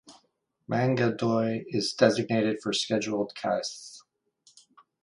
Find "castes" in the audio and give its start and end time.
3.35-4.03